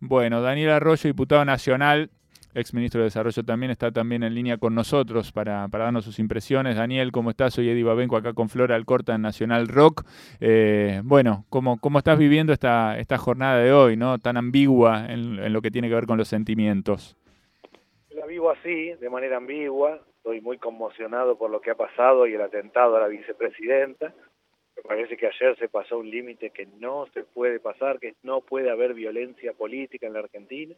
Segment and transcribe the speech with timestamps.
[0.00, 2.10] Bueno, Daniel Arroyo, diputado nacional,
[2.54, 6.18] ex ministro de Desarrollo también, está también en línea con nosotros para, para darnos sus
[6.18, 6.76] impresiones.
[6.76, 7.54] Daniel, ¿cómo estás?
[7.54, 10.04] Soy Eddie Babenco acá con Flora Alcorta en Nacional Rock.
[10.40, 15.38] Eh, bueno, ¿cómo, ¿cómo estás viviendo esta, esta jornada de hoy, no tan ambigua en,
[15.38, 17.16] en lo que tiene que ver con los sentimientos?
[18.10, 20.00] La vivo así, de manera ambigua.
[20.18, 24.12] Estoy muy conmocionado por lo que ha pasado y el atentado a la vicepresidenta.
[24.86, 28.70] Parece que ayer se pasó un límite que no se puede pasar, que no puede
[28.70, 30.74] haber violencia política en la Argentina.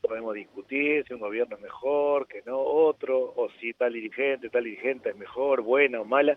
[0.00, 4.64] Podemos discutir si un gobierno es mejor, que no otro, o si tal dirigente, tal
[4.64, 6.36] dirigente es mejor, buena o mala,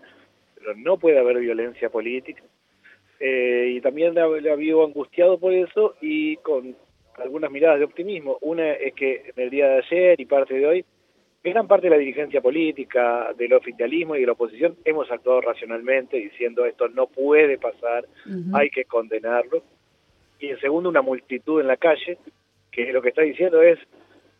[0.56, 2.42] pero no puede haber violencia política.
[3.20, 6.76] Eh, y también la, la vivo angustiado por eso y con
[7.18, 8.38] algunas miradas de optimismo.
[8.40, 10.84] Una es que en el día de ayer y parte de hoy
[11.50, 16.16] gran parte de la dirigencia política, del oficialismo y de la oposición hemos actuado racionalmente
[16.16, 18.06] diciendo esto no puede pasar,
[18.52, 19.62] hay que condenarlo.
[20.38, 22.18] Y en segundo, una multitud en la calle
[22.70, 23.78] que lo que está diciendo es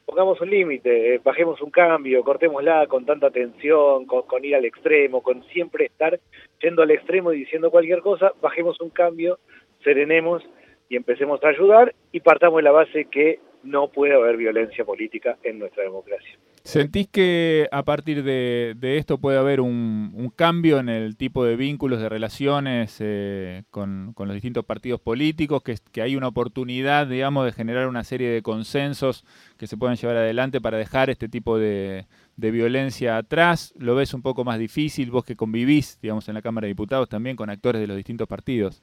[0.05, 4.65] pongamos un límite, eh, bajemos un cambio, cortémosla con tanta tensión, con, con, ir al
[4.65, 6.21] extremo, con siempre estar
[6.61, 9.41] yendo al extremo y diciendo cualquier cosa, bajemos un cambio,
[9.83, 10.45] serenemos
[10.89, 15.39] y empecemos a ayudar y partamos de la base que no puede haber violencia política
[15.43, 16.39] en nuestra democracia.
[16.67, 22.01] ¿Sentís que a partir de, esto puede haber un, cambio en el tipo de vínculos,
[22.01, 27.53] de relaciones eh, con, los distintos partidos políticos, que, que, hay una oportunidad, digamos, de
[27.53, 29.25] generar una serie de consensos
[29.57, 32.07] que se puedan llevar adelante para dejar este tipo de,
[32.37, 33.73] de violencia atrás?
[33.79, 37.09] ¿Lo ves un poco más difícil vos que convivís, digamos, en la Cámara de Diputados
[37.09, 38.83] también con actores de los distintos partidos?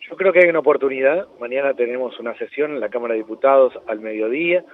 [0.00, 1.28] Yo creo que hay una oportunidad.
[1.38, 4.64] Mañana tenemos una sesión en la Cámara de Diputados al mediodía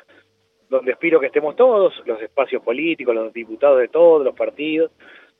[0.68, 4.90] donde aspiro que estemos todos, los espacios políticos, los diputados de todos los partidos,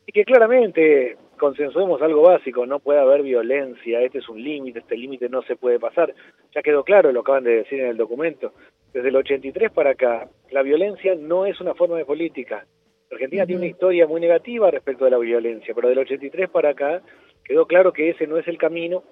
[0.06, 4.96] y que claramente consensuemos algo básico, no puede haber violencia, este es un límite, este
[4.96, 6.14] límite no se puede pasar.
[6.54, 8.52] Ya quedó claro, lo acaban de decir en el documento.
[8.92, 12.66] Desde el 83 para acá, la violencia no es una forma de política.
[13.10, 13.46] Argentina uh -huh.
[13.46, 17.02] tiene una historia muy negativa respecto de la violencia, pero del 83 para acá
[17.44, 19.02] quedó claro que ese no es el camino.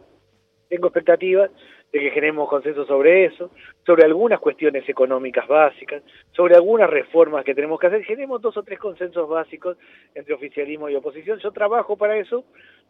[0.69, 1.51] Tengo expectativas
[1.93, 3.51] de que generemos consenso sobre eso,
[3.85, 8.05] sobre algunas cuestiones económicas básicas, sobre algunas reformas que tenemos que hacer.
[8.05, 9.77] Generemos dos o tres consensos básicos
[10.15, 11.39] entre oficialismo y oposición.
[11.39, 12.45] Yo trabajo para eso.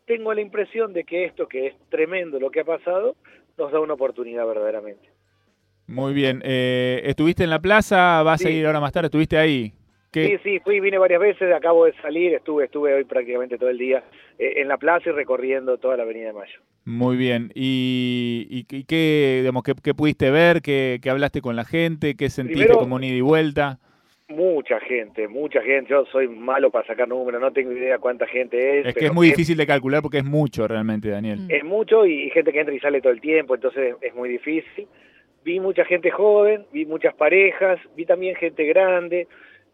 [0.07, 3.17] Tengo la impresión de que esto, que es tremendo lo que ha pasado,
[3.59, 5.09] nos da una oportunidad verdaderamente.
[5.87, 6.43] Muy bien.
[6.45, 8.23] Eh, ¿Estuviste en la plaza?
[8.23, 8.49] ¿Vas sí.
[8.49, 9.07] a ir ahora más tarde?
[9.07, 9.73] ¿Estuviste ahí?
[10.11, 10.27] ¿Qué?
[10.27, 13.79] Sí, sí, fui, vine varias veces, acabo de salir, estuve, estuve hoy prácticamente todo el
[13.79, 14.05] día
[14.39, 16.61] eh, en la plaza y recorriendo toda la Avenida de Mayo.
[16.85, 17.51] Muy bien.
[17.55, 20.63] ¿Y, y, y qué, digamos, qué, qué, pudiste ver?
[20.63, 22.15] ¿Qué, ¿Qué, hablaste con la gente?
[22.17, 23.81] ¿Qué sentiste Primero, como un ida y vuelta?
[24.29, 25.91] Mucha gente, mucha gente.
[25.91, 28.87] Yo soy malo para sacar números, no tengo idea cuánta gente es.
[28.87, 31.41] Es que es muy difícil de calcular porque es mucho realmente, Daniel.
[31.49, 34.87] Es mucho y gente que entra y sale todo el tiempo, entonces es muy difícil.
[35.45, 39.29] Vi mucha gente joven, vi muchas parejas, vi también gente grande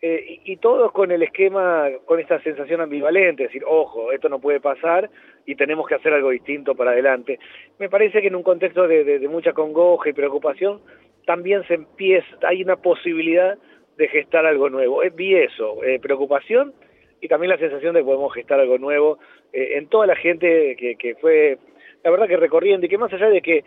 [0.04, 4.40] eh, y, y, todos con el esquema, con esta sensación ambivalente, decir, ojo, esto no
[4.40, 5.08] puede pasar
[5.46, 7.38] y tenemos que hacer algo distinto para adelante.
[7.78, 10.80] Me parece que en un contexto de, de, mucha congoja y preocupación,
[11.24, 13.56] también se empieza, hay una posibilidad
[13.96, 15.04] de gestar algo nuevo.
[15.04, 16.74] Eh, vi eso, eh, preocupación
[17.20, 19.20] y también la sensación de que podemos gestar algo nuevo
[19.52, 21.58] eh, en toda la gente que, que fue,
[22.02, 23.64] la verdad que recorriendo y que más allá de que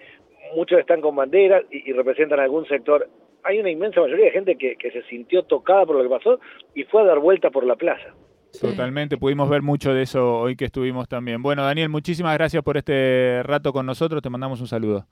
[0.54, 3.08] muchos están con banderas y representan algún sector
[3.46, 6.40] hay una inmensa mayoría de gente que, que se sintió tocada por lo que pasó
[6.74, 8.14] y fue a dar vuelta por la plaza.
[8.60, 11.42] Totalmente, pudimos ver mucho de eso hoy que estuvimos también.
[11.42, 15.06] Bueno, Daniel, muchísimas gracias por este rato con nosotros, te mandamos un saludo.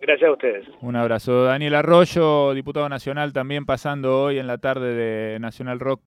[0.00, 0.66] Gracias a ustedes.
[0.80, 1.44] Un abrazo.
[1.44, 5.98] Daniel Arroyo, diputado nacional, también pasando hoy en la tarde de Nacional Rock